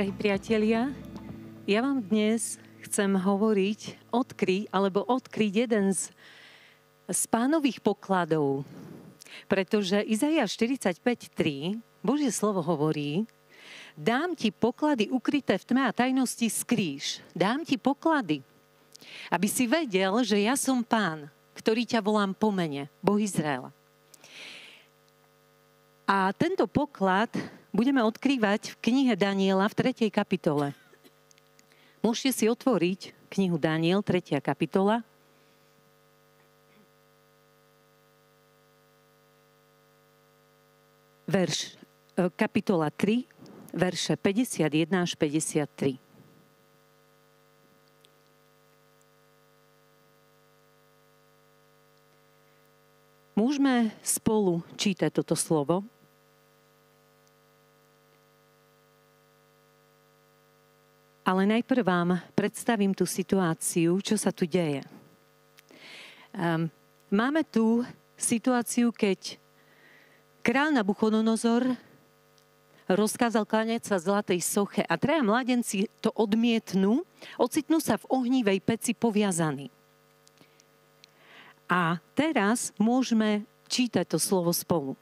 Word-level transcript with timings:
Drahí 0.00 0.16
priatelia, 0.16 0.96
ja 1.68 1.84
vám 1.84 2.00
dnes 2.00 2.56
chcem 2.88 3.20
hovoriť, 3.20 4.08
odkryť, 4.08 4.72
alebo 4.72 5.04
odkryť 5.04 5.52
jeden 5.68 5.92
z, 5.92 6.08
z 7.04 7.22
pánových 7.28 7.84
pokladov. 7.84 8.64
Pretože 9.44 10.00
Izaia 10.00 10.48
45.3, 10.48 11.84
Božie 12.00 12.32
slovo 12.32 12.64
hovorí, 12.64 13.28
dám 13.92 14.32
ti 14.32 14.48
poklady 14.48 15.12
ukryté 15.12 15.60
v 15.60 15.68
tme 15.68 15.84
a 15.84 15.92
tajnosti 15.92 16.48
skrýš. 16.48 17.20
Dám 17.36 17.68
ti 17.68 17.76
poklady, 17.76 18.40
aby 19.28 19.48
si 19.52 19.68
vedel, 19.68 20.16
že 20.24 20.40
ja 20.40 20.56
som 20.56 20.80
pán, 20.80 21.28
ktorý 21.52 21.84
ťa 21.84 22.00
volám 22.00 22.32
po 22.32 22.48
mene, 22.48 22.88
Boh 23.04 23.20
Izraela. 23.20 23.68
A 26.08 26.32
tento 26.32 26.64
poklad 26.64 27.59
budeme 27.70 28.02
odkrývať 28.02 28.74
v 28.74 28.76
knihe 28.82 29.14
Daniela 29.14 29.66
v 29.70 29.74
3. 29.94 30.10
kapitole. 30.10 30.74
Môžete 32.00 32.30
si 32.32 32.44
otvoriť 32.48 33.14
knihu 33.30 33.60
Daniel, 33.60 34.02
3. 34.02 34.42
kapitola. 34.42 35.06
Verš, 41.30 41.78
e, 42.18 42.26
kapitola 42.34 42.90
3, 42.90 43.22
verše 43.70 44.18
51 44.18 45.06
až 45.06 45.14
53. 45.14 46.10
Môžeme 53.38 53.94
spolu 54.02 54.60
čítať 54.74 55.14
toto 55.14 55.38
slovo. 55.38 55.86
Ale 61.30 61.46
najprv 61.46 61.86
vám 61.86 62.18
predstavím 62.34 62.90
tú 62.90 63.06
situáciu, 63.06 64.02
čo 64.02 64.18
sa 64.18 64.34
tu 64.34 64.50
deje. 64.50 64.82
Um, 66.34 66.66
máme 67.06 67.46
tu 67.46 67.86
situáciu, 68.18 68.90
keď 68.90 69.38
král 70.42 70.74
Nabuchodonozor 70.74 71.78
rozkázal 72.90 73.46
kláňať 73.46 73.86
sa 73.86 74.02
zlatej 74.02 74.42
soche 74.42 74.82
a 74.82 74.98
traja 74.98 75.22
mladenci 75.22 75.86
to 76.02 76.10
odmietnú, 76.18 77.06
ocitnú 77.38 77.78
sa 77.78 77.94
v 77.94 78.10
ohnívej 78.10 78.58
peci 78.66 78.90
poviazaní. 78.90 79.70
A 81.70 82.02
teraz 82.18 82.74
môžeme 82.74 83.46
čítať 83.70 84.02
to 84.02 84.18
slovo 84.18 84.50
spolu. 84.50 84.98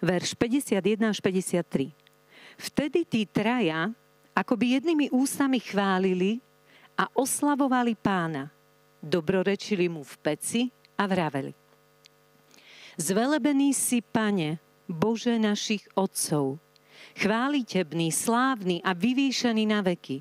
Verš 0.00 0.32
51 0.32 1.12
až 1.12 1.20
53. 1.20 1.92
Vtedy 2.56 3.04
tí 3.04 3.28
traja 3.28 3.92
ako 4.34 4.54
by 4.56 4.80
jednými 4.80 5.06
ústami 5.10 5.58
chválili 5.58 6.40
a 6.96 7.08
oslavovali 7.16 7.96
pána. 7.96 8.48
Dobrorečili 9.00 9.88
mu 9.88 10.04
v 10.04 10.14
peci 10.20 10.62
a 11.00 11.08
vraveli. 11.08 11.56
Zvelebený 13.00 13.72
si, 13.72 14.04
pane, 14.04 14.60
Bože 14.84 15.38
našich 15.40 15.86
otcov, 15.96 16.60
chválitebný, 17.16 18.12
slávny 18.12 18.84
a 18.84 18.92
vyvýšený 18.92 19.64
na 19.64 19.80
veky. 19.80 20.20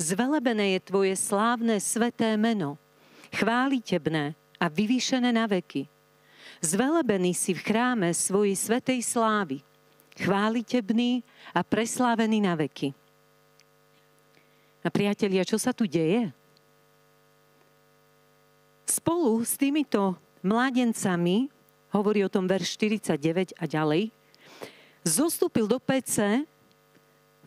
Zvelebené 0.00 0.78
je 0.78 0.80
tvoje 0.80 1.14
slávne 1.18 1.76
sveté 1.76 2.40
meno, 2.40 2.80
chválitebné 3.36 4.32
a 4.56 4.66
vyvýšené 4.72 5.28
na 5.34 5.44
veky. 5.44 5.84
Zvelebený 6.64 7.36
si 7.36 7.52
v 7.52 7.60
chráme 7.60 8.08
svojej 8.16 8.56
svetej 8.56 9.04
slávy, 9.04 9.60
chválitebný 10.16 11.20
a 11.52 11.60
preslávený 11.60 12.40
na 12.40 12.56
veky. 12.56 12.96
A 14.86 14.88
priatelia, 14.94 15.42
čo 15.42 15.58
sa 15.58 15.74
tu 15.74 15.90
deje? 15.90 16.30
Spolu 18.86 19.42
s 19.42 19.58
týmito 19.58 20.14
mladencami, 20.46 21.50
hovorí 21.90 22.22
o 22.22 22.30
tom 22.30 22.46
verš 22.46 22.78
49 22.78 23.58
a 23.58 23.66
ďalej, 23.66 24.14
zostúpil 25.02 25.66
do 25.66 25.82
pece, 25.82 26.46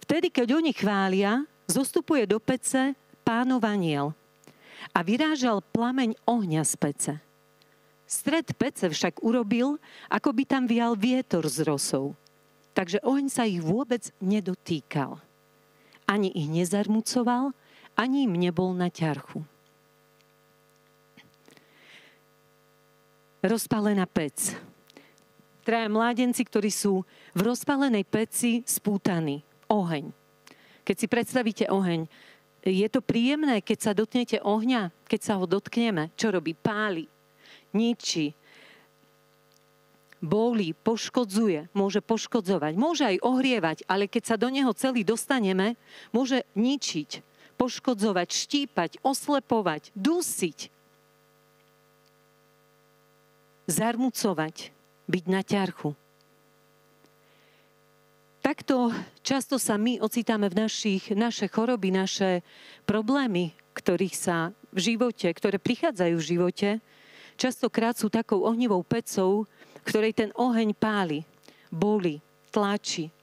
vtedy, 0.03 0.27
keď 0.27 0.59
oni 0.59 0.75
chvália, 0.75 1.47
zostupuje 1.63 2.27
do 2.27 2.43
pece 2.43 2.91
pánov 3.23 3.63
aniel 3.63 4.11
a 4.91 4.99
vyrážal 4.99 5.63
plameň 5.71 6.19
ohňa 6.27 6.67
z 6.67 6.75
pece. 6.75 7.13
Stred 8.03 8.51
pece 8.59 8.91
však 8.91 9.23
urobil, 9.23 9.79
ako 10.11 10.35
by 10.35 10.43
tam 10.43 10.67
vial 10.67 10.99
vietor 10.99 11.47
z 11.47 11.63
rosou. 11.63 12.19
Takže 12.75 12.99
oheň 12.99 13.31
sa 13.31 13.47
ich 13.47 13.63
vôbec 13.63 14.11
nedotýkal 14.19 15.28
ani 16.09 16.33
ich 16.33 16.49
nezarmucoval, 16.49 17.53
ani 17.93 18.25
im 18.25 18.33
nebol 18.33 18.73
na 18.73 18.89
ťarchu. 18.89 19.45
Rozpálená 23.45 24.09
pec. 24.09 24.57
Traja 25.61 25.85
mládenci, 25.85 26.41
ktorí 26.41 26.73
sú 26.73 27.05
v 27.37 27.41
rozpálenej 27.45 28.03
peci 28.09 28.65
spútaní. 28.65 29.45
Oheň. 29.69 30.09
Keď 30.81 30.95
si 30.97 31.05
predstavíte 31.05 31.65
oheň, 31.69 32.09
je 32.65 32.87
to 32.89 33.05
príjemné, 33.05 33.61
keď 33.61 33.77
sa 33.77 33.91
dotknete 33.93 34.41
ohňa, 34.41 34.89
keď 35.05 35.21
sa 35.21 35.33
ho 35.37 35.45
dotkneme. 35.45 36.09
Čo 36.17 36.33
robí? 36.35 36.57
Páli, 36.57 37.05
ničí, 37.71 38.33
boli, 40.19 40.75
poškodzuje, 40.75 41.71
môže 41.71 42.03
poškodzovať, 42.03 42.73
môže 42.75 43.03
aj 43.07 43.23
ohrievať, 43.23 43.77
ale 43.87 44.11
keď 44.11 44.23
sa 44.23 44.35
do 44.35 44.51
neho 44.51 44.71
celý 44.75 45.07
dostaneme, 45.07 45.79
môže 46.11 46.43
ničiť, 46.59 47.23
poškodzovať, 47.55 48.27
štípať, 48.31 48.91
oslepovať, 49.03 49.91
dusiť, 49.95 50.71
zarmucovať, 53.67 54.55
byť 55.07 55.25
na 55.27 55.41
ťarchu. 55.43 55.91
Takto 58.39 58.95
často 59.21 59.59
sa 59.59 59.75
my 59.75 59.99
ocitáme 59.99 60.47
v 60.47 60.65
našich, 60.65 61.11
naše 61.13 61.51
choroby, 61.51 61.91
naše 61.93 62.41
problémy, 62.87 63.53
ktorých 63.77 64.15
sa 64.15 64.55
v 64.73 64.79
živote, 64.95 65.27
ktoré 65.29 65.61
prichádzajú 65.61 66.15
v 66.17 66.27
živote, 66.27 66.69
častokrát 67.37 67.93
sú 67.99 68.09
takou 68.09 68.41
ohnivou 68.47 68.81
pecou, 68.81 69.45
ktorej 69.83 70.13
ten 70.15 70.29
oheň 70.35 70.75
páli, 70.75 71.23
boli, 71.69 72.19
tlačí. 72.49 73.13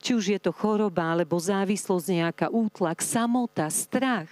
Či 0.00 0.10
už 0.14 0.24
je 0.36 0.40
to 0.40 0.54
choroba, 0.54 1.16
alebo 1.16 1.40
závislosť 1.40 2.06
nejaká, 2.12 2.46
útlak, 2.52 3.02
samota, 3.02 3.66
strach, 3.72 4.30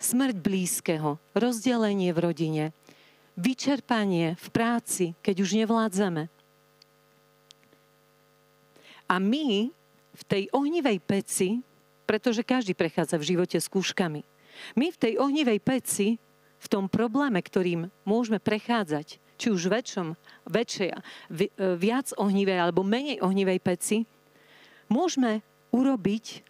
smrť 0.00 0.36
blízkeho, 0.40 1.20
rozdelenie 1.36 2.10
v 2.16 2.18
rodine, 2.24 2.64
vyčerpanie 3.36 4.40
v 4.40 4.46
práci, 4.48 5.12
keď 5.20 5.36
už 5.44 5.50
nevládzame. 5.64 6.32
A 9.10 9.14
my 9.18 9.68
v 10.16 10.22
tej 10.24 10.48
ohnivej 10.54 10.98
peci, 11.02 11.60
pretože 12.08 12.46
každý 12.46 12.72
prechádza 12.72 13.20
v 13.20 13.36
živote 13.36 13.58
skúškami, 13.58 14.22
my 14.76 14.86
v 14.92 15.00
tej 15.00 15.12
ohnivej 15.18 15.60
peci, 15.60 16.16
v 16.60 16.66
tom 16.68 16.86
probléme, 16.92 17.40
ktorým 17.40 17.88
môžeme 18.04 18.36
prechádzať, 18.36 19.16
či 19.40 19.48
už 19.48 19.72
väčšom, 19.72 20.12
väčšej, 20.52 20.90
e, 20.92 20.98
viac 21.80 22.12
ohnivej 22.20 22.58
alebo 22.60 22.84
menej 22.84 23.24
ohnivej 23.24 23.56
peci, 23.64 24.04
môžeme 24.92 25.40
urobiť 25.72 26.44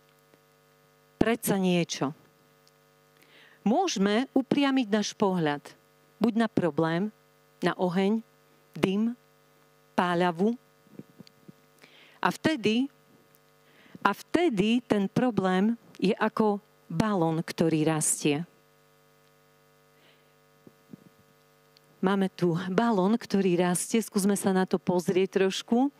predsa 1.22 1.54
niečo. 1.54 2.10
Môžeme 3.62 4.26
upriamiť 4.34 4.86
náš 4.90 5.14
pohľad 5.14 5.62
buď 6.18 6.32
na 6.34 6.48
problém, 6.50 7.14
na 7.62 7.72
oheň, 7.78 8.20
dym, 8.76 9.16
páľavu. 9.96 10.56
A 12.20 12.28
vtedy, 12.28 12.88
a 14.04 14.10
vtedy 14.12 14.84
ten 14.84 15.08
problém 15.08 15.76
je 15.96 16.12
ako 16.16 16.60
balón, 16.88 17.40
ktorý 17.40 17.88
rastie. 17.88 18.49
Máme 22.00 22.32
tu 22.32 22.56
balón, 22.72 23.20
ktorý 23.20 23.60
rastie, 23.60 24.00
skúsme 24.00 24.32
sa 24.32 24.56
na 24.56 24.64
to 24.64 24.80
pozrieť 24.80 25.44
trošku. 25.44 25.92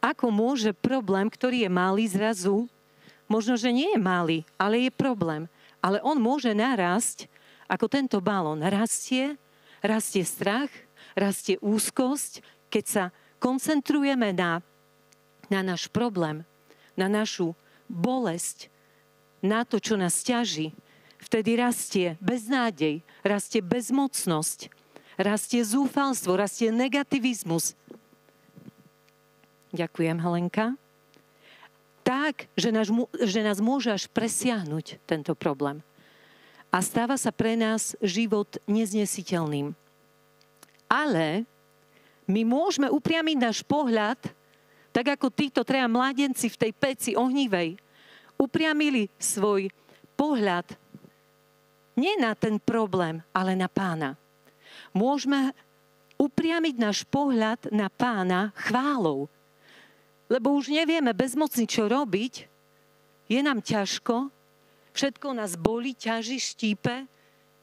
Ako 0.00 0.32
môže 0.32 0.72
problém, 0.72 1.28
ktorý 1.28 1.68
je 1.68 1.70
malý 1.70 2.08
zrazu, 2.08 2.64
možno, 3.28 3.60
že 3.60 3.68
nie 3.68 3.92
je 3.92 4.00
malý, 4.00 4.48
ale 4.56 4.88
je 4.88 4.90
problém, 4.92 5.44
ale 5.84 6.00
on 6.00 6.16
môže 6.16 6.48
narásť, 6.56 7.28
ako 7.68 7.92
tento 7.92 8.24
balón 8.24 8.64
rastie, 8.64 9.36
rastie 9.84 10.24
strach, 10.24 10.72
rastie 11.12 11.60
úzkosť, 11.60 12.40
keď 12.72 12.84
sa 12.88 13.04
koncentrujeme 13.36 14.32
na, 14.32 14.64
na 15.52 15.60
náš 15.60 15.92
problém, 15.92 16.48
na 16.96 17.04
našu 17.12 17.52
bolesť, 17.84 18.72
na 19.44 19.68
to, 19.68 19.76
čo 19.76 20.00
nás 20.00 20.24
ťaží. 20.24 20.72
Vtedy 21.20 21.60
rastie 21.60 22.16
beznádej, 22.24 23.04
rastie 23.20 23.60
bezmocnosť, 23.60 24.72
rastie 25.18 25.62
zúfalstvo, 25.62 26.34
rastie 26.38 26.70
negativizmus. 26.74 27.74
Ďakujem, 29.74 30.16
Helenka. 30.22 30.78
tak, 32.04 32.52
že 32.54 32.68
nás, 32.68 32.92
že 33.24 33.40
nás 33.40 33.58
môže 33.64 33.88
až 33.88 34.04
presiahnuť 34.12 35.00
tento 35.08 35.32
problém. 35.32 35.80
A 36.68 36.84
stáva 36.84 37.16
sa 37.16 37.32
pre 37.32 37.56
nás 37.56 37.96
život 38.04 38.60
neznesiteľným. 38.68 39.72
Ale 40.84 41.48
my 42.28 42.44
môžeme 42.44 42.92
upriamiť 42.92 43.36
náš 43.40 43.58
pohľad, 43.64 44.20
tak 44.92 45.16
ako 45.16 45.32
títo 45.32 45.64
treja 45.64 45.88
mladenci 45.88 46.52
v 46.52 46.60
tej 46.60 46.72
peci 46.76 47.10
ohnivej, 47.16 47.80
upriamili 48.36 49.08
svoj 49.16 49.72
pohľad 50.14 50.76
nie 51.94 52.14
na 52.20 52.34
ten 52.36 52.60
problém, 52.60 53.22
ale 53.32 53.54
na 53.56 53.66
pána. 53.70 54.18
Môžeme 54.94 55.50
upriamiť 56.14 56.74
náš 56.78 57.02
pohľad 57.04 57.68
na 57.74 57.90
pána 57.90 58.54
chválou. 58.54 59.26
Lebo 60.30 60.54
už 60.54 60.70
nevieme 60.70 61.10
bezmocný, 61.12 61.66
čo 61.66 61.90
robiť, 61.90 62.46
je 63.28 63.40
nám 63.42 63.60
ťažko, 63.60 64.30
všetko 64.94 65.26
nás 65.34 65.58
boli, 65.58 65.92
ťaží, 65.92 66.38
štípe, 66.38 67.10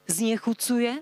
znechucuje. 0.05 0.99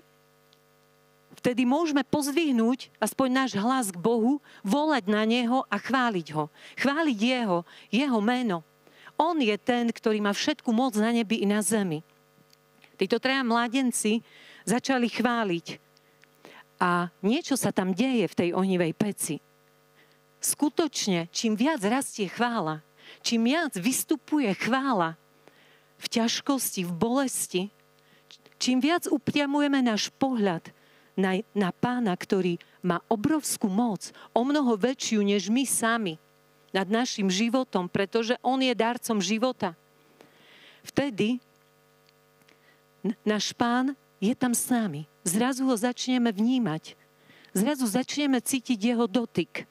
Vtedy 1.40 1.64
môžeme 1.64 2.04
pozvihnúť 2.04 2.92
aspoň 3.00 3.28
náš 3.32 3.50
hlas 3.56 3.88
k 3.90 3.98
Bohu, 3.98 4.38
volať 4.62 5.04
na 5.08 5.24
Neho 5.24 5.64
a 5.66 5.76
chváliť 5.80 6.26
Ho. 6.36 6.52
Chváliť 6.76 7.18
Jeho, 7.18 7.58
Jeho 7.88 8.20
meno. 8.20 8.62
On 9.20 9.36
je 9.36 9.56
ten, 9.60 9.88
ktorý 9.88 10.20
má 10.20 10.32
všetku 10.32 10.68
moc 10.72 10.96
na 10.96 11.12
nebi 11.12 11.44
i 11.44 11.46
na 11.48 11.60
zemi. 11.60 12.00
Títo 12.96 13.16
traja 13.16 13.40
mladenci 13.40 14.20
začali 14.68 15.08
chváliť. 15.08 15.89
A 16.80 17.12
niečo 17.20 17.60
sa 17.60 17.70
tam 17.70 17.92
deje 17.92 18.24
v 18.24 18.38
tej 18.38 18.48
ohnivej 18.56 18.96
peci. 18.96 19.36
Skutočne, 20.40 21.28
čím 21.28 21.52
viac 21.52 21.84
rastie 21.84 22.24
chvála, 22.24 22.80
čím 23.20 23.44
viac 23.44 23.76
vystupuje 23.76 24.48
chvála 24.56 25.20
v 26.00 26.06
ťažkosti, 26.08 26.88
v 26.88 26.92
bolesti, 26.96 27.62
čím 28.56 28.80
viac 28.80 29.04
upriamujeme 29.04 29.84
náš 29.84 30.08
pohľad 30.16 30.72
na, 31.20 31.44
na 31.52 31.68
pána, 31.76 32.16
ktorý 32.16 32.56
má 32.80 33.04
obrovskú 33.12 33.68
moc, 33.68 34.08
o 34.32 34.40
mnoho 34.40 34.80
väčšiu 34.80 35.20
než 35.20 35.52
my 35.52 35.68
sami 35.68 36.16
nad 36.72 36.88
našim 36.88 37.28
životom, 37.28 37.90
pretože 37.90 38.40
on 38.40 38.64
je 38.64 38.72
darcom 38.72 39.20
života. 39.20 39.76
Vtedy 40.80 41.36
náš 43.28 43.52
pán 43.52 43.92
je 44.16 44.32
tam 44.32 44.56
s 44.56 44.72
nami. 44.72 45.04
Zrazu 45.30 45.62
ho 45.62 45.76
začneme 45.78 46.34
vnímať. 46.34 46.98
Zrazu 47.54 47.86
začneme 47.86 48.42
cítiť 48.42 48.78
jeho 48.78 49.06
dotyk. 49.06 49.66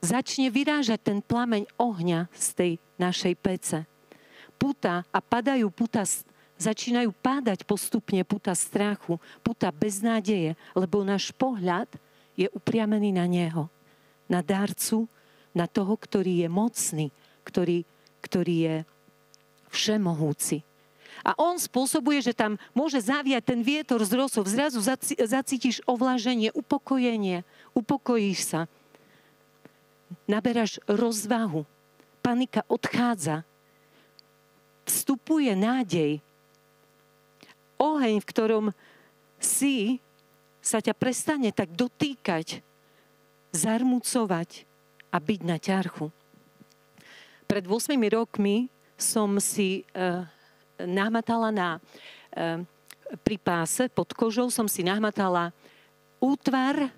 Začne 0.00 0.48
vyrážať 0.48 1.12
ten 1.12 1.18
plameň 1.20 1.68
ohňa 1.76 2.32
z 2.32 2.46
tej 2.56 2.72
našej 2.96 3.34
pece. 3.36 3.78
Puta 4.56 5.04
a 5.12 5.18
padajú 5.20 5.68
puta, 5.68 6.00
začínajú 6.56 7.12
pádať 7.20 7.68
postupne 7.68 8.24
puta 8.24 8.56
strachu, 8.56 9.20
puta 9.44 9.68
beznádeje, 9.68 10.56
lebo 10.72 11.04
náš 11.04 11.28
pohľad 11.36 11.88
je 12.36 12.48
upriamený 12.56 13.12
na 13.12 13.28
Neho. 13.28 13.68
Na 14.32 14.40
darcu, 14.40 15.04
na 15.52 15.68
toho, 15.68 15.92
ktorý 15.96 16.44
je 16.44 16.48
mocný, 16.48 17.06
ktorý, 17.44 17.84
ktorý 18.24 18.56
je 18.64 18.76
všemohúci. 19.72 20.64
A 21.26 21.34
on 21.42 21.58
spôsobuje, 21.58 22.22
že 22.22 22.38
tam 22.38 22.54
môže 22.70 23.02
zaviať 23.02 23.42
ten 23.42 23.60
vietor 23.66 23.98
z 24.06 24.14
rosov. 24.14 24.46
Zrazu 24.46 24.78
zacítiš 25.18 25.82
ovlaženie, 25.82 26.54
upokojenie, 26.54 27.42
upokojíš 27.74 28.40
sa. 28.46 28.60
Naberáš 30.30 30.78
rozvahu. 30.86 31.66
Panika 32.22 32.62
odchádza. 32.70 33.42
Vstupuje 34.86 35.50
nádej. 35.58 36.22
Oheň, 37.74 38.22
v 38.22 38.30
ktorom 38.30 38.64
si, 39.42 39.98
sa 40.62 40.78
ťa 40.78 40.94
prestane 40.94 41.50
tak 41.50 41.74
dotýkať, 41.74 42.62
zarmucovať 43.50 44.62
a 45.10 45.16
byť 45.18 45.40
na 45.42 45.58
ťarchu. 45.58 46.06
Pred 47.46 47.64
8 47.66 47.98
rokmi 48.14 48.70
som 48.94 49.38
si 49.38 49.86
uh, 49.94 50.26
nahmatala 50.80 51.48
na, 51.48 51.70
eh, 52.36 52.60
pri 53.22 53.36
páse 53.40 53.88
pod 53.88 54.12
kožou 54.12 54.50
som 54.52 54.68
si 54.68 54.84
nahmatala 54.84 55.54
útvar 56.20 56.90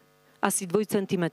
asi 0.42 0.66
2 0.66 0.86
cm. 0.86 1.24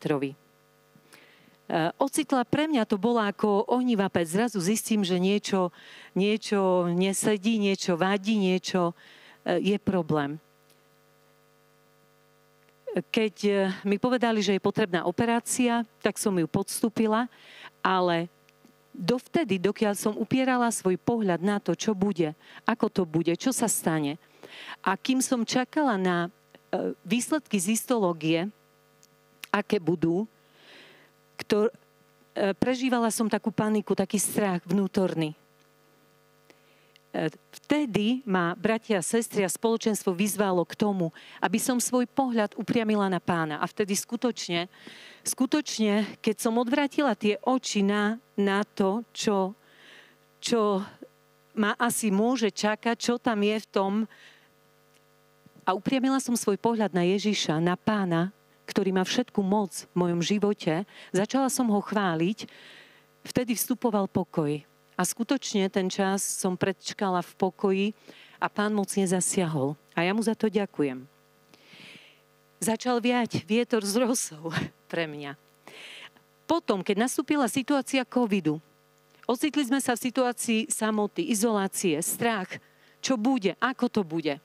Eh, 1.65 1.89
ocitla 1.97 2.45
pre 2.45 2.69
mňa 2.69 2.86
to 2.86 3.01
bola 3.01 3.33
ako 3.33 3.65
ohnivá 3.65 4.06
pec. 4.12 4.30
Zrazu 4.30 4.62
zistím, 4.62 5.01
že 5.01 5.18
niečo, 5.18 5.74
niečo 6.13 6.86
nesedí, 6.94 7.57
niečo 7.57 7.97
vadí, 7.97 8.38
niečo 8.38 8.94
eh, 9.45 9.74
je 9.74 9.77
problém. 9.81 10.38
Keď 12.95 13.36
mi 13.83 14.00
povedali, 14.00 14.39
že 14.39 14.56
je 14.56 14.63
potrebná 14.63 15.03
operácia, 15.03 15.83
tak 16.00 16.15
som 16.15 16.31
ju 16.31 16.48
podstúpila, 16.48 17.27
ale 17.83 18.31
dovtedy, 18.95 19.59
dokiaľ 19.59 19.94
som 19.94 20.15
upierala 20.15 20.71
svoj 20.71 20.95
pohľad 20.95 21.44
na 21.44 21.59
to, 21.59 21.75
čo 21.75 21.92
bude, 21.92 22.31
ako 22.63 22.88
to 22.88 23.03
bude, 23.03 23.36
čo 23.36 23.51
sa 23.51 23.68
stane. 23.68 24.15
A 24.81 24.95
kým 24.95 25.19
som 25.19 25.44
čakala 25.44 26.00
na 26.00 26.18
e, 26.25 26.30
výsledky 27.03 27.59
z 27.59 27.75
histológie, 27.75 28.47
aké 29.51 29.77
budú, 29.83 30.24
ktor, 31.36 31.69
e, 31.69 32.56
prežívala 32.56 33.12
som 33.12 33.27
takú 33.27 33.51
paniku, 33.51 33.92
taký 33.92 34.15
strach 34.15 34.63
vnútorný. 34.63 35.36
E, 37.15 37.31
vtedy 37.63 38.19
ma 38.27 38.51
bratia 38.59 39.00
a 39.00 39.06
sestry 39.06 39.47
a 39.47 39.50
spoločenstvo 39.50 40.12
vyzvalo 40.12 40.67
k 40.67 40.75
tomu, 40.75 41.15
aby 41.39 41.56
som 41.56 41.79
svoj 41.79 42.12
pohľad 42.12 42.59
upriamila 42.59 43.07
na 43.07 43.23
pána. 43.23 43.63
A 43.63 43.65
vtedy 43.71 43.95
skutočne 43.95 44.67
skutočne, 45.25 46.19
keď 46.21 46.35
som 46.38 46.59
odvratila 46.62 47.17
tie 47.17 47.41
oči 47.41 47.81
na, 47.81 48.21
na 48.38 48.62
to, 48.62 49.01
čo, 49.09 49.57
čo 50.38 50.83
ma 51.57 51.73
asi 51.79 52.13
môže 52.13 52.53
čakať, 52.53 52.95
čo 53.00 53.17
tam 53.17 53.41
je 53.41 53.57
v 53.57 53.67
tom, 53.73 53.94
a 55.65 55.74
upriamila 55.74 56.22
som 56.22 56.38
svoj 56.38 56.62
pohľad 56.62 56.93
na 56.93 57.01
Ježiša, 57.10 57.57
na 57.57 57.74
pána, 57.74 58.29
ktorý 58.69 58.93
má 58.93 59.01
všetku 59.01 59.41
moc 59.41 59.89
v 59.89 59.95
mojom 59.98 60.22
živote, 60.22 60.86
začala 61.10 61.50
som 61.50 61.65
ho 61.74 61.81
chváliť, 61.81 62.45
vtedy 63.25 63.57
vstupoval 63.57 64.05
pokoj. 64.05 64.62
A 64.95 65.03
skutočne 65.03 65.67
ten 65.67 65.91
čas 65.91 66.23
som 66.23 66.55
predčkala 66.55 67.19
v 67.19 67.31
pokoji 67.35 67.87
a 68.39 68.47
pán 68.47 68.71
mocne 68.71 69.03
zasiahol. 69.03 69.75
A 69.91 70.07
ja 70.07 70.15
mu 70.15 70.23
za 70.23 70.35
to 70.35 70.47
ďakujem. 70.47 71.03
Začal 72.63 73.03
viať 73.03 73.43
vietor 73.43 73.83
z 73.83 73.99
rosou 73.99 74.55
pre 74.91 75.07
mňa. 75.07 75.35
Potom, 76.47 76.85
keď 76.85 77.09
nastúpila 77.09 77.49
situácia 77.51 78.05
covidu, 78.05 78.61
ocitli 79.25 79.65
sme 79.65 79.81
sa 79.81 79.97
v 79.97 80.03
situácii 80.07 80.59
samoty, 80.71 81.27
izolácie, 81.33 81.97
strach, 81.99 82.61
čo 83.01 83.17
bude, 83.17 83.57
ako 83.57 83.85
to 83.89 84.01
bude. 84.05 84.37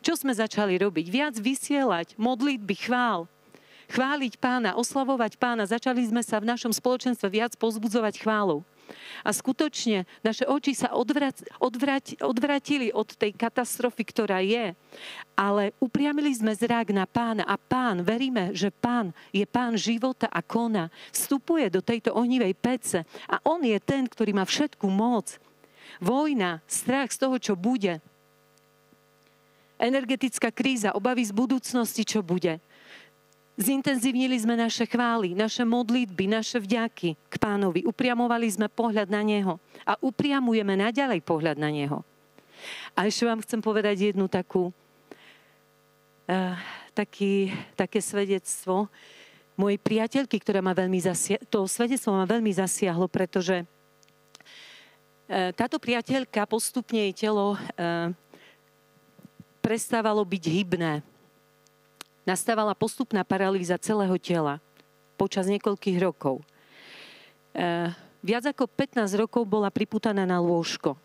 Čo 0.00 0.16
sme 0.16 0.32
začali 0.32 0.80
robiť? 0.80 1.06
Viac 1.08 1.34
vysielať, 1.36 2.16
modlitby, 2.16 2.74
chvál, 2.88 3.28
chváliť 3.90 4.38
pána, 4.38 4.74
oslavovať 4.74 5.38
pána. 5.38 5.66
Začali 5.66 6.02
sme 6.08 6.22
sa 6.24 6.42
v 6.42 6.48
našom 6.50 6.72
spoločenstve 6.74 7.28
viac 7.30 7.52
pozbudzovať 7.58 8.22
chválou. 8.22 8.66
A 9.26 9.30
skutočne 9.34 10.06
naše 10.22 10.46
oči 10.46 10.76
sa 10.76 10.94
odvrať, 10.94 11.46
odvrať, 11.58 12.22
odvratili 12.22 12.94
od 12.94 13.10
tej 13.14 13.34
katastrofy, 13.34 14.02
ktorá 14.06 14.38
je. 14.42 14.72
Ale 15.34 15.74
upriamili 15.82 16.30
sme 16.32 16.54
zrak 16.54 16.94
na 16.94 17.04
pána 17.04 17.42
a 17.42 17.58
pán, 17.58 18.06
veríme, 18.06 18.54
že 18.54 18.70
pán 18.70 19.10
je 19.34 19.42
pán 19.44 19.74
života 19.74 20.30
a 20.30 20.40
kona. 20.40 20.88
Vstupuje 21.10 21.66
do 21.68 21.82
tejto 21.82 22.14
ohnivej 22.14 22.54
pece 22.54 23.02
a 23.26 23.42
on 23.42 23.64
je 23.66 23.76
ten, 23.82 24.06
ktorý 24.06 24.36
má 24.36 24.46
všetku 24.46 24.86
moc. 24.86 25.38
Vojna, 25.98 26.62
strach 26.70 27.10
z 27.10 27.18
toho, 27.26 27.36
čo 27.40 27.54
bude. 27.58 27.98
Energetická 29.76 30.48
kríza, 30.54 30.96
obavy 30.96 31.24
z 31.24 31.32
budúcnosti, 31.36 32.02
čo 32.06 32.24
bude 32.24 32.62
Zintenzívnili 33.56 34.36
sme 34.36 34.52
naše 34.52 34.84
chvály, 34.84 35.32
naše 35.32 35.64
modlitby, 35.64 36.28
naše 36.28 36.60
vďaky 36.60 37.16
k 37.16 37.34
pánovi. 37.40 37.88
Upriamovali 37.88 38.44
sme 38.52 38.68
pohľad 38.68 39.08
na 39.08 39.24
neho 39.24 39.56
a 39.80 39.96
upriamujeme 39.96 40.76
naďalej 40.76 41.24
pohľad 41.24 41.56
na 41.56 41.72
neho. 41.72 42.04
A 42.92 43.08
ešte 43.08 43.24
vám 43.24 43.40
chcem 43.40 43.64
povedať 43.64 44.12
jednu 44.12 44.28
takú, 44.28 44.68
uh, 46.28 46.52
taký, 46.92 47.48
také 47.72 48.04
svedectvo 48.04 48.92
mojej 49.56 49.80
priateľky, 49.80 50.36
ktorá 50.36 50.60
ma 50.60 50.76
veľmi 50.76 51.00
zasiahlo, 51.00 51.48
to 51.48 51.64
svedectvo 51.64 52.12
ma 52.12 52.28
veľmi 52.28 52.52
zasiahlo, 52.52 53.08
pretože 53.08 53.64
uh, 53.64 55.48
táto 55.56 55.80
priateľka 55.80 56.44
postupne 56.44 57.08
jej 57.08 57.24
telo 57.24 57.56
uh, 57.56 58.12
prestávalo 59.64 60.20
byť 60.28 60.44
hybné 60.44 61.15
nastávala 62.26 62.74
postupná 62.74 63.22
paralýza 63.22 63.78
celého 63.78 64.18
tela 64.18 64.58
počas 65.16 65.48
niekoľkých 65.48 65.98
rokov. 66.02 66.44
viac 68.20 68.44
ako 68.50 68.68
15 68.68 69.16
rokov 69.16 69.48
bola 69.48 69.72
priputaná 69.72 70.28
na 70.28 70.42
lôžko. 70.42 70.98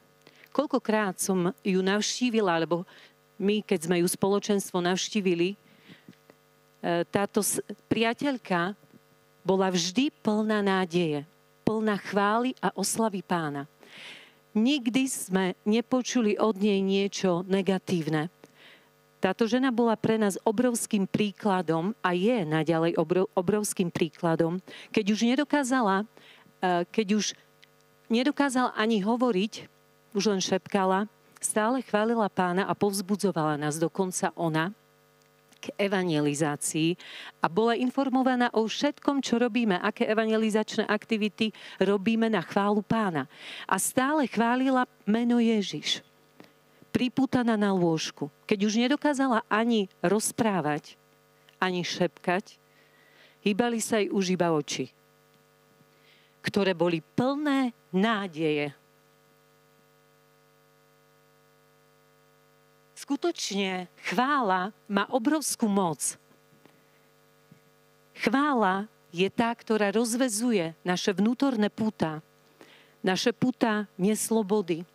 Koľkokrát 0.51 1.15
som 1.15 1.55
ju 1.63 1.79
navštívila, 1.79 2.59
alebo 2.59 2.83
my, 3.39 3.63
keď 3.63 3.87
sme 3.87 3.95
ju 4.03 4.07
spoločenstvo 4.11 4.83
navštívili, 4.83 5.55
e, 5.55 5.57
táto 7.07 7.39
priateľka 7.87 8.75
bola 9.47 9.71
vždy 9.71 10.11
plná 10.21 10.59
nádeje, 10.59 11.23
plná 11.63 11.95
chvály 12.03 12.51
a 12.59 12.69
oslavy 12.75 13.23
pána. 13.23 13.63
Nikdy 14.51 15.03
sme 15.07 15.55
nepočuli 15.63 16.35
od 16.35 16.59
nej 16.59 16.83
niečo 16.83 17.47
negatívne. 17.47 18.27
Táto 19.21 19.45
žena 19.45 19.69
bola 19.69 19.93
pre 19.93 20.17
nás 20.17 20.41
obrovským 20.41 21.05
príkladom 21.05 21.93
a 22.01 22.17
je 22.17 22.41
naďalej 22.41 22.97
obrovským 23.37 23.93
príkladom, 23.93 24.57
keď 24.89 25.05
už 25.13 25.19
nedokázala, 25.29 26.09
e, 26.57 26.83
keď 26.89 27.21
už 27.21 27.37
nedokázala 28.09 28.73
ani 28.73 29.05
hovoriť, 29.05 29.69
už 30.17 30.33
len 30.33 30.41
šepkala, 30.41 31.05
stále 31.37 31.85
chválila 31.85 32.33
pána 32.33 32.65
a 32.65 32.73
povzbudzovala 32.73 33.61
nás 33.61 33.77
dokonca 33.77 34.33
ona 34.33 34.73
k 35.61 35.69
evangelizácii 35.77 36.97
a 37.39 37.45
bola 37.45 37.77
informovaná 37.77 38.49
o 38.57 38.65
všetkom, 38.65 39.21
čo 39.21 39.37
robíme, 39.37 39.77
aké 39.77 40.09
evangelizačné 40.09 40.89
aktivity 40.89 41.53
robíme 41.77 42.25
na 42.33 42.41
chválu 42.41 42.81
pána. 42.81 43.29
A 43.69 43.77
stále 43.77 44.25
chválila 44.25 44.89
meno 45.05 45.37
Ježiš. 45.37 46.01
Pripútaná 46.91 47.55
na 47.55 47.71
lôžku. 47.71 48.27
Keď 48.45 48.59
už 48.67 48.73
nedokázala 48.77 49.47
ani 49.47 49.87
rozprávať, 50.03 50.99
ani 51.57 51.87
šepkať, 51.87 52.59
hýbali 53.41 53.79
sa 53.79 54.03
jej 54.03 54.11
už 54.11 54.35
iba 54.35 54.51
oči, 54.51 54.91
ktoré 56.43 56.75
boli 56.75 56.99
plné 57.15 57.71
nádeje 57.95 58.75
skutočne 63.11 63.91
chvála 64.07 64.71
má 64.87 65.03
obrovskú 65.11 65.67
moc. 65.67 66.15
Chvála 68.15 68.87
je 69.11 69.27
tá, 69.27 69.51
ktorá 69.51 69.91
rozvezuje 69.91 70.71
naše 70.87 71.11
vnútorné 71.11 71.67
puta, 71.67 72.23
naše 73.03 73.35
puta 73.35 73.91
neslobody 73.99 74.87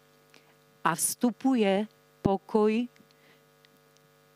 a 0.87 0.95
vstupuje 0.95 1.91
pokoj. 2.23 2.71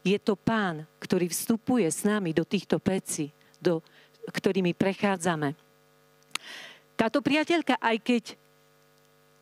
Je 0.03 0.19
to 0.19 0.35
pán, 0.35 0.83
ktorý 0.99 1.31
vstupuje 1.31 1.87
s 1.87 2.03
nami 2.03 2.35
do 2.35 2.43
týchto 2.43 2.83
pecí, 2.83 3.31
do, 3.63 3.79
ktorými 4.27 4.75
prechádzame. 4.75 5.55
Táto 6.99 7.23
priateľka, 7.23 7.79
aj 7.79 7.97
keď 8.03 8.25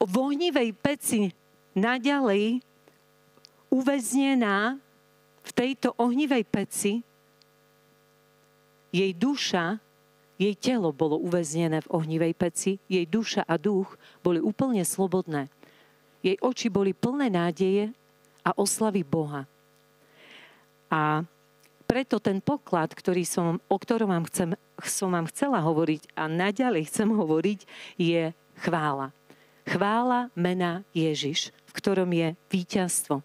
v 0.04 0.14
ohnivej 0.14 0.70
peci 0.76 1.32
naďalej 1.72 2.60
uväznená 3.72 4.76
v 5.42 5.50
tejto 5.56 5.96
ohnivej 5.96 6.44
peci, 6.44 7.00
jej 8.92 9.12
duša, 9.16 9.80
jej 10.38 10.54
telo 10.54 10.92
bolo 10.92 11.18
uväznené 11.18 11.82
v 11.82 11.92
ohnivej 11.92 12.34
peci, 12.36 12.78
jej 12.86 13.04
duša 13.08 13.48
a 13.48 13.56
duch 13.58 13.96
boli 14.22 14.38
úplne 14.38 14.84
slobodné. 14.84 15.50
Jej 16.22 16.36
oči 16.42 16.66
boli 16.66 16.90
plné 16.94 17.30
nádeje 17.30 17.94
a 18.42 18.50
oslavy 18.58 19.06
Boha. 19.06 19.46
A 20.88 21.22
preto 21.88 22.20
ten 22.20 22.44
poklad, 22.44 22.92
ktorý 22.92 23.24
som, 23.24 23.60
o 23.64 23.76
ktorom 23.80 24.12
vám 24.12 24.24
chcem, 24.28 24.52
som 24.84 25.08
vám 25.12 25.28
chcela 25.32 25.60
hovoriť 25.64 26.12
a 26.16 26.28
naďalej 26.28 26.88
chcem 26.92 27.08
hovoriť, 27.08 27.60
je 27.96 28.32
chvála. 28.60 29.12
Chvála 29.68 30.32
mena 30.36 30.84
Ježiš, 30.96 31.52
v 31.68 31.72
ktorom 31.76 32.08
je 32.12 32.36
víťazstvo. 32.48 33.20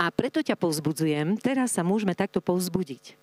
A 0.00 0.08
preto 0.08 0.40
ťa 0.40 0.56
povzbudzujem, 0.56 1.36
teraz 1.36 1.76
sa 1.76 1.84
môžeme 1.84 2.16
takto 2.16 2.40
povzbudiť. 2.40 3.20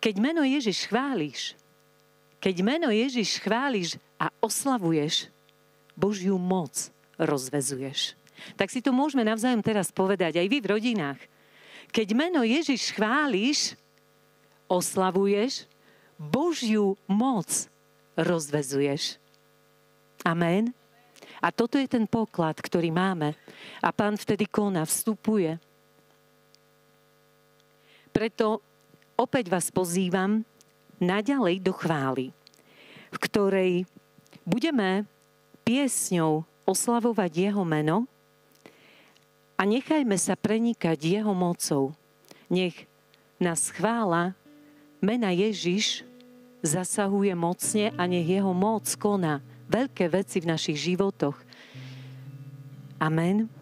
Keď 0.00 0.14
meno 0.16 0.44
Ježiš 0.44 0.88
chváliš, 0.88 1.56
keď 2.40 2.54
meno 2.64 2.88
Ježiš 2.88 3.36
chváliš 3.44 4.00
a 4.16 4.32
oslavuješ, 4.40 5.28
Božiu 5.92 6.40
moc 6.40 6.72
rozvezuješ. 7.20 8.16
Tak 8.56 8.72
si 8.72 8.80
to 8.80 8.96
môžeme 8.96 9.20
navzájom 9.20 9.60
teraz 9.60 9.92
povedať, 9.92 10.40
aj 10.40 10.48
vy 10.48 10.58
v 10.64 10.70
rodinách. 10.72 11.20
Keď 11.92 12.08
meno 12.16 12.40
Ježiš 12.40 12.96
chváliš, 12.96 13.76
oslavuješ, 14.64 15.68
Božiu 16.16 16.96
moc 17.04 17.48
rozvezuješ. 18.16 19.20
Amen. 20.24 20.72
A 21.40 21.48
toto 21.52 21.76
je 21.76 21.88
ten 21.88 22.04
poklad, 22.08 22.56
ktorý 22.56 22.92
máme. 22.92 23.36
A 23.84 23.92
pán 23.92 24.16
vtedy 24.16 24.48
koná, 24.48 24.84
vstupuje. 24.84 25.56
Preto 28.12 28.60
opäť 29.16 29.48
vás 29.48 29.72
pozývam 29.72 30.44
naďalej 31.00 31.64
do 31.64 31.72
chvály, 31.72 32.30
v 33.10 33.18
ktorej 33.18 33.72
budeme 34.46 35.08
piesňou 35.66 36.44
oslavovať 36.68 37.50
jeho 37.50 37.64
meno 37.66 38.06
a 39.58 39.66
nechajme 39.66 40.14
sa 40.16 40.38
prenikať 40.38 41.20
jeho 41.20 41.34
mocou. 41.34 41.92
Nech 42.46 42.86
nás 43.40 43.72
chvála 43.72 44.38
mena 45.00 45.32
Ježiš 45.32 46.04
zasahuje 46.60 47.32
mocne 47.32 47.92
a 47.96 48.02
nech 48.04 48.28
jeho 48.28 48.52
moc 48.52 48.84
koná 49.00 49.40
veľké 49.72 50.12
veci 50.12 50.44
v 50.44 50.50
našich 50.50 50.76
životoch. 50.76 51.36
Amen. 53.00 53.59